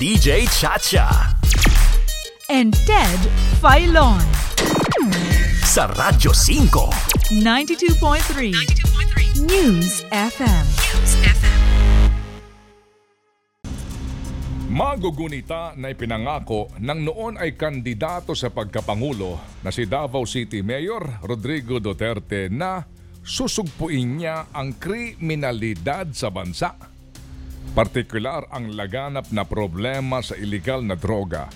[0.00, 1.36] DJ Chacha.
[2.48, 3.20] and Ted
[3.60, 4.16] Filon.
[5.60, 7.36] Sa Radyo 5.
[7.36, 10.66] 92.3 News FM.
[14.72, 21.76] Magugunita na ipinangako ng noon ay kandidato sa pagkapangulo na si Davao City Mayor Rodrigo
[21.76, 22.88] Duterte na
[23.20, 26.88] susugpuin niya ang kriminalidad sa bansa.
[27.70, 31.46] Partikular ang laganap na problema sa iligal na droga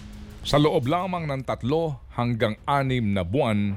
[0.46, 3.74] sa loob lamang ng tatlo hanggang anim na buwan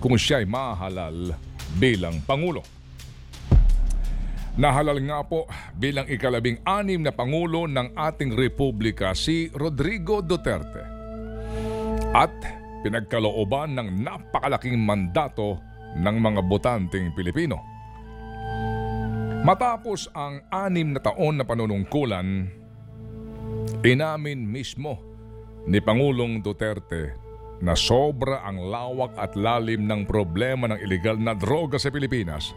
[0.00, 1.36] kung siya'y mahalal
[1.76, 2.64] bilang Pangulo.
[4.56, 5.44] Nahalal nga po
[5.76, 10.82] bilang ikalabing anim na Pangulo ng ating Republika si Rodrigo Duterte.
[12.16, 12.32] At
[12.80, 15.60] pinagkalooban ng napakalaking mandato
[16.00, 17.77] ng mga botanteng Pilipino.
[19.38, 22.50] Matapos ang anim na taon na panunungkulan,
[23.86, 24.98] inamin mismo
[25.64, 27.14] ni Pangulong Duterte
[27.62, 32.50] na sobra ang lawak at lalim ng problema ng ilegal na droga sa Pilipinas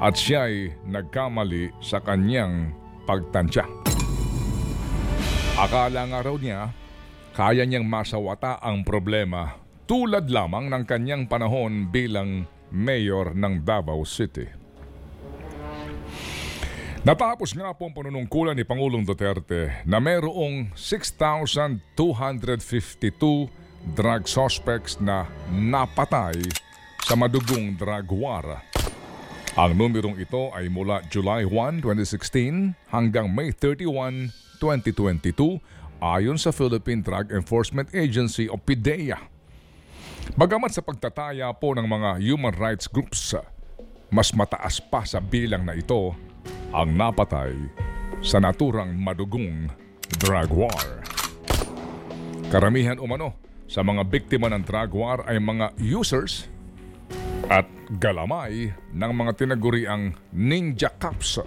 [0.00, 2.72] at siya'y nagkamali sa kanyang
[3.04, 3.68] pagtansya.
[5.54, 6.72] Akala nga raw niya,
[7.36, 14.63] kaya niyang masawata ang problema tulad lamang ng kanyang panahon bilang mayor ng Davao City.
[17.04, 21.84] Natapos nga po ang panunungkulan ni Pangulong Duterte na merong 6,252
[23.92, 26.40] drug suspects na napatay
[27.04, 28.64] sa madugong drug war.
[29.52, 35.60] Ang numerong ito ay mula July 1, 2016 hanggang May 31, 2022
[36.00, 39.20] ayon sa Philippine Drug Enforcement Agency o PIDEA.
[40.40, 43.36] Bagamat sa pagtataya po ng mga human rights groups,
[44.08, 46.16] mas mataas pa sa bilang na ito
[46.74, 47.54] ang napatay
[48.18, 49.70] sa naturang madugong
[50.18, 51.06] drug war.
[52.50, 53.38] Karamihan umano
[53.70, 56.50] sa mga biktima ng drug war ay mga users
[57.46, 57.70] at
[58.02, 61.38] galamay ng mga tinaguriang ninja cops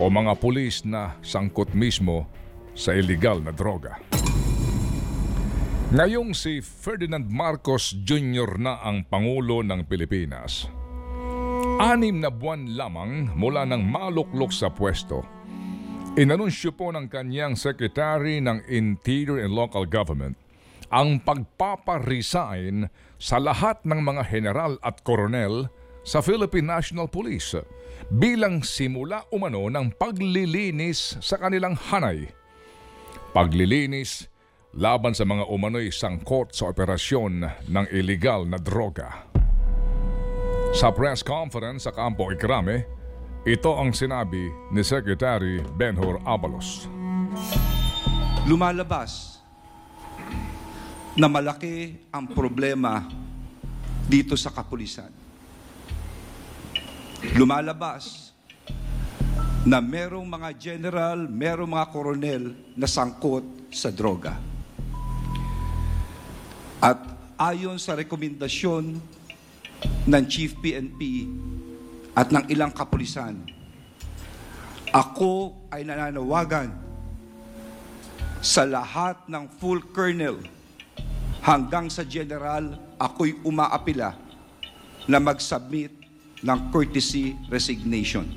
[0.00, 2.24] o mga pulis na sangkot mismo
[2.72, 4.00] sa illegal na droga.
[5.94, 8.58] Ngayong si Ferdinand Marcos Jr.
[8.58, 10.66] na ang Pangulo ng Pilipinas,
[11.80, 15.26] anim na buwan lamang mula ng maluklok sa pwesto,
[16.14, 20.38] inanunsyo po ng kanyang Secretary ng Interior and Local Government
[20.94, 22.86] ang pagpaparesign
[23.18, 25.66] sa lahat ng mga general at koronel
[26.06, 27.58] sa Philippine National Police
[28.12, 32.30] bilang simula umano ng paglilinis sa kanilang hanay.
[33.34, 34.30] Paglilinis
[34.78, 39.33] laban sa mga umano'y sangkot sa operasyon ng illegal na droga.
[40.74, 42.82] Sa press conference sa Campo Ikrame,
[43.46, 46.90] ito ang sinabi ni Secretary Benhur Abalos.
[48.50, 49.38] lumalabas
[51.14, 53.06] na malaki ang problema
[54.10, 55.14] dito sa kapulisan.
[57.38, 58.34] Lumalabas
[59.62, 64.42] na merong mga general, merong mga koronel na sangkot sa droga.
[66.82, 66.98] At
[67.38, 69.13] ayon sa rekomendasyon
[70.04, 71.28] ng Chief PNP
[72.12, 73.40] at ng ilang kapulisan,
[74.92, 76.70] ako ay nananawagan
[78.44, 80.36] sa lahat ng full colonel
[81.40, 84.12] hanggang sa general, ako'y umaapila
[85.08, 85.92] na mag-submit
[86.44, 88.28] ng courtesy resignation.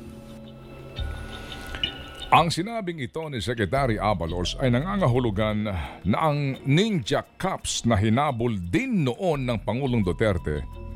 [2.28, 5.64] Ang sinabing ito ni Secretary Abalos ay nangangahulugan
[6.04, 10.87] na ang ninja cops na hinabol din noon ng Pangulong Duterte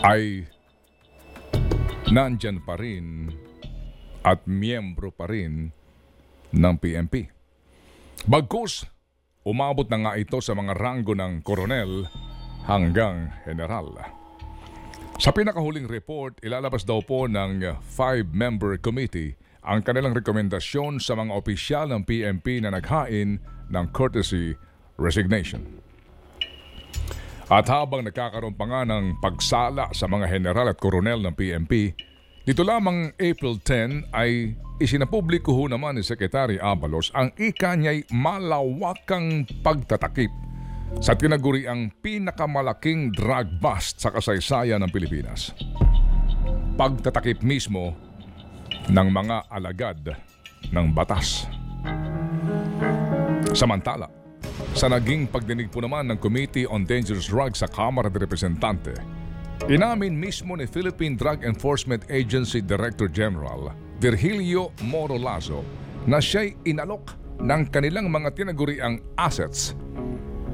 [0.00, 0.48] ay
[2.08, 3.28] nandyan pa rin
[4.24, 5.72] at miyembro pa rin
[6.50, 7.28] ng PMP.
[8.24, 8.84] Bagkus,
[9.44, 12.08] umabot na nga ito sa mga ranggo ng koronel
[12.68, 13.96] hanggang general.
[15.20, 21.92] Sa pinakahuling report, ilalabas daw po ng five-member committee ang kanilang rekomendasyon sa mga opisyal
[21.92, 23.36] ng PMP na naghain
[23.68, 24.56] ng courtesy
[24.96, 25.89] resignation.
[27.50, 31.90] At habang nagkakaroon pa nga ng pagsala sa mga general at koronel ng PMP,
[32.46, 39.50] dito lamang April 10 ay isinapubliko ho naman ni Secretary Abalos ang ika niya'y malawakang
[39.66, 40.30] pagtatakip
[41.02, 45.50] sa tinaguriang pinakamalaking drug bust sa kasaysayan ng Pilipinas.
[46.78, 47.98] Pagtatakip mismo
[48.86, 49.98] ng mga alagad
[50.70, 51.50] ng batas.
[53.50, 54.19] Samantala,
[54.74, 58.94] sa naging pagdinig po naman ng Committee on Dangerous Drugs sa Kamara de Representante,
[59.66, 65.60] inamin mismo ni Philippine Drug Enforcement Agency Director General Virgilio Moro Lazo
[66.08, 67.12] na siya'y inalok
[67.42, 69.76] ng kanilang mga tinaguriang assets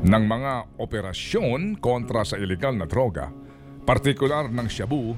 [0.03, 3.31] ng mga operasyon kontra sa ilegal na droga,
[3.87, 5.15] partikular ng Shabu,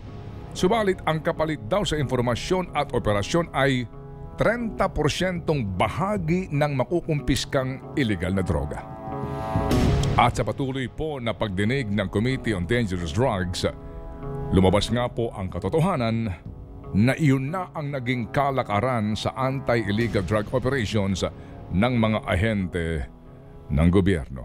[0.53, 3.89] subalit ang kapalit daw sa informasyon at operasyon ay
[4.39, 8.87] 30% bahagi ng makukumpiskang ilegal na droga.
[10.15, 13.67] At sa patuloy po na pagdinig ng Committee on Dangerous Drugs,
[14.55, 16.31] lumabas nga po ang katotohanan
[16.95, 21.27] na iyon na ang naging kalakaran sa anti-illegal drug operations
[21.75, 22.87] ng mga ahente
[23.75, 24.43] ng gobyerno.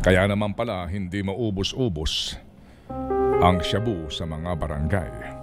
[0.00, 2.36] Kaya naman pala hindi maubos-ubos
[3.44, 5.33] ang shabu sa mga barangay.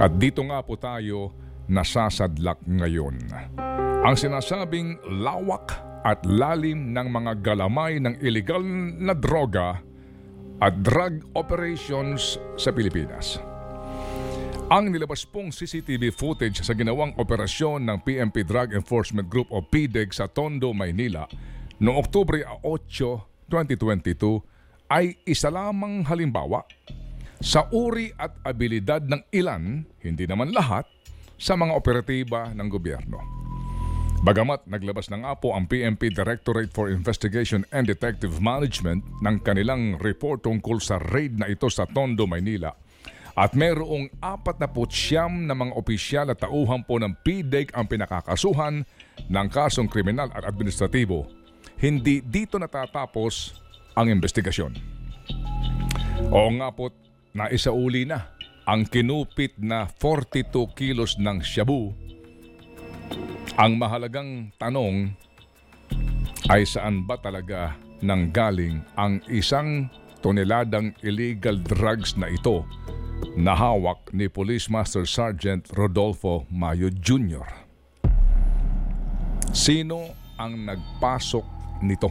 [0.00, 1.32] At dito nga po tayo
[1.68, 3.16] nasasadlak ngayon.
[4.02, 8.62] Ang sinasabing lawak at lalim ng mga galamay ng illegal
[8.98, 9.78] na droga
[10.58, 13.38] at drug operations sa Pilipinas.
[14.72, 20.16] Ang nilabas pong CCTV footage sa ginawang operasyon ng PMP Drug Enforcement Group o PDEG
[20.16, 21.28] sa Tondo, Maynila
[21.82, 26.62] noong Oktubre 8, 2022 ay isa lamang halimbawa
[27.42, 30.86] sa uri at abilidad ng ilan, hindi naman lahat,
[31.42, 33.18] sa mga operatiba ng gobyerno.
[34.22, 39.98] Bagamat naglabas na nga po ang PMP Directorate for Investigation and Detective Management ng kanilang
[39.98, 42.70] report tungkol sa raid na ito sa Tondo, Maynila
[43.32, 48.84] at mayroong apat na putsyam na mga opisyal at tauhan po ng PDEC ang pinakakasuhan
[49.32, 51.24] ng kasong kriminal at administratibo.
[51.80, 53.56] Hindi dito natatapos
[53.96, 54.76] ang investigasyon.
[56.28, 56.92] Oo nga po,
[57.32, 58.28] naisauli na
[58.68, 61.92] ang kinupit na 42 kilos ng shabu
[63.60, 65.12] ang mahalagang tanong
[66.48, 69.92] ay saan ba talaga nanggaling ang isang
[70.24, 72.64] toneladang illegal drugs na ito
[73.36, 77.46] na hawak ni Police Master Sergeant Rodolfo Mayo Jr.
[79.52, 81.46] Sino ang nagpasok
[81.84, 82.10] nito?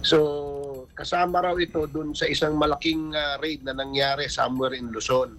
[0.00, 5.36] So kasama raw ito dun sa isang malaking uh, raid na nangyari somewhere in Luzon.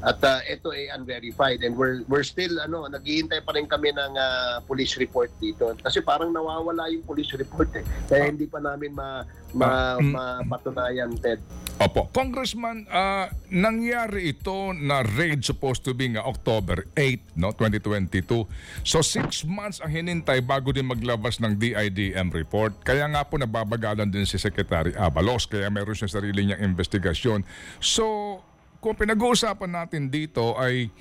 [0.00, 4.12] At uh, ito ay unverified and we're we're still ano naghihintay pa rin kami ng
[4.16, 7.84] uh, police report dito kasi parang nawawala yung police report eh.
[8.08, 9.22] Kaya hindi pa namin ma,
[9.54, 11.38] ma, mapatunayan Ted.
[11.80, 12.12] Opo.
[12.12, 18.44] Congressman, uh, nangyari ito na raid supposed to be nga October 8, no, 2022.
[18.84, 22.84] So six months ang hinintay bago din maglabas ng DIDM report.
[22.84, 27.48] Kaya nga po nababagalan din si Secretary Abalos kaya meron siya sarili niyang investigasyon.
[27.80, 28.36] So
[28.84, 30.92] kung pinag-uusapan natin dito ay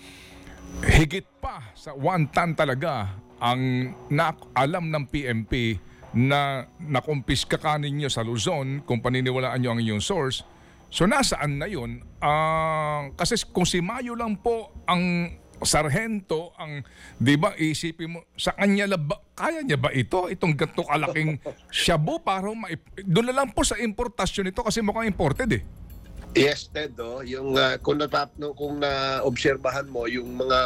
[0.79, 5.75] higit pa sa one ton talaga ang na alam ng PMP
[6.15, 10.47] na nakumpiska ka ninyo sa Luzon kung paniniwalaan nyo ang inyong source.
[10.89, 12.01] So nasaan na yun?
[12.17, 15.29] Uh, kasi kung si Mayo lang po ang
[15.63, 16.83] sarhento ang
[17.19, 21.35] 'di ba isipin mo sa kanya ba kaya niya ba ito itong ganto kalaking
[21.67, 25.63] shabu para maip- doon lang po sa importasyon ito kasi mukhang imported eh
[26.39, 30.59] Yes, Ted, oh, yung uh, kung natap no, kung naobserbahan mo yung mga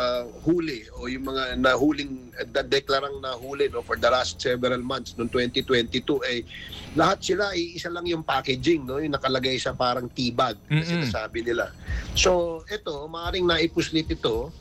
[0.46, 5.34] huli o yung mga nahuling uh, deklarang nahuli no for the last several months noong
[5.34, 5.98] 2022
[6.30, 6.46] eh
[6.94, 10.86] lahat sila ay isa lang yung packaging no yung nakalagay sa parang tea bag na
[10.86, 11.74] sinasabi nila.
[12.14, 14.54] So ito maaring naipuslit ito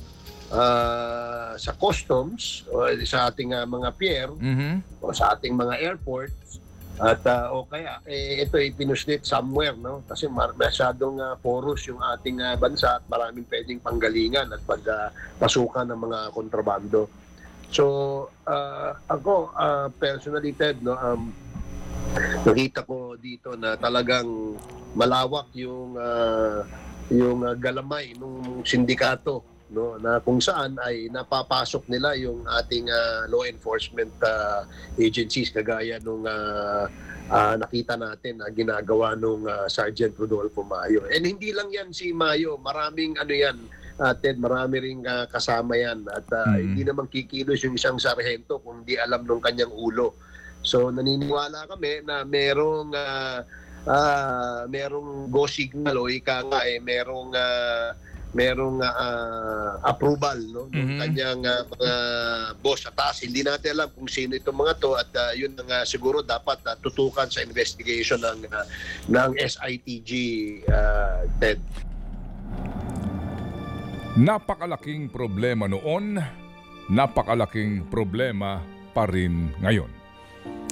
[0.49, 4.81] ah, sa customs o sa ating ah, mga pier Mhm.
[5.05, 6.57] o sa ating mga airports
[7.01, 12.05] at ah, o kaya eh, ito ay pinuslit somewhere no kasi masyadong ah, porous yung
[12.05, 17.09] ating ah, bansa at maraming pwedeng panggalingan at pagpasukan ng mga kontrabando.
[17.73, 17.85] So
[18.45, 21.33] ah, ako ah, personally Ted no um,
[22.45, 24.61] nakita ko dito na talagang
[24.93, 26.61] malawak yung ah,
[27.09, 33.25] yung ah, galamay ng sindikato no na kung saan ay napapasok nila yung ating ah,
[33.27, 36.87] law enforcement ah, agencies kagaya nung ah,
[37.27, 41.09] ah, nakita natin na ginagawa nung ah, Sergeant Rodolfo Mayo.
[41.09, 43.59] And hindi lang yan si Mayo, maraming ano yan
[44.19, 46.61] Ted, marami ring ah, kasama yan at ah, Mhm.
[46.61, 50.13] hindi naman kikilos yung isang sarhento kung di alam nung kanyang ulo.
[50.61, 53.41] So naniniwala kami na merong ah,
[53.85, 57.95] ah, merong go signal o ika nga eh merong ah,
[58.33, 60.99] merong ah, approval no ng Mhm.
[60.99, 61.93] kanyang ah, mga
[62.59, 63.21] boss sa taas.
[63.21, 66.59] Hindi natin alam kung sino itong mga to at ah, yun ang ah, siguro dapat
[66.65, 68.65] ah, tutukan sa investigation ng ah,
[69.07, 70.11] ng SITG
[70.67, 71.61] ah, Ted.
[74.13, 76.21] Napakalaking problema noon,
[76.89, 78.61] napakalaking problema
[78.93, 79.89] pa rin ngayon.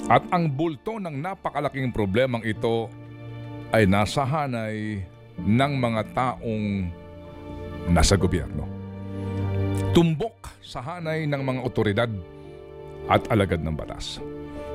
[0.09, 2.89] At ang bulto ng napakalaking problemang ito
[3.71, 5.01] ay nasa hanay
[5.41, 6.93] ng mga taong
[7.89, 8.69] nasa gobyerno.
[9.97, 12.11] Tumbok sa hanay ng mga otoridad
[13.09, 14.21] at alagad ng batas.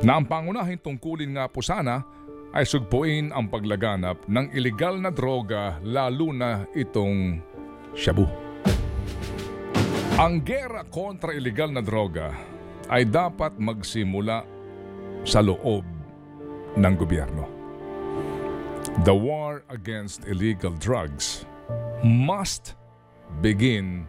[0.04, 2.04] Na ang pangunahing tungkulin nga po sana
[2.56, 7.40] ay sugpuin ang paglaganap ng ilegal na droga lalo na itong
[7.96, 8.28] shabu.
[10.16, 12.32] Ang gera kontra ilegal na droga
[12.88, 14.48] ay dapat magsimula
[15.28, 15.84] sa loob
[16.80, 17.44] ng gobyerno.
[19.04, 21.44] The war against illegal drugs
[22.00, 22.80] must
[23.44, 24.08] begin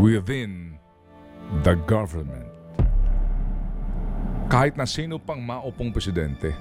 [0.00, 0.76] within
[1.60, 2.48] the government.
[4.48, 6.52] Kahit na sino pang maupong presidente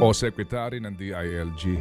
[0.00, 1.80] o sekretary ng DILG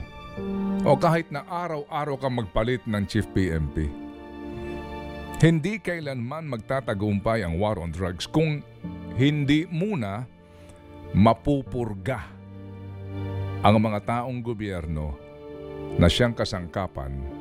[0.88, 3.88] o kahit na araw-araw kang magpalit ng chief PMP.
[5.42, 8.62] Hindi kailanman magtatagumpay ang war on drugs kung
[9.18, 10.24] hindi muna
[11.12, 12.30] mapupurga
[13.66, 15.18] ang mga taong gobyerno
[15.98, 17.41] na siyang kasangkapan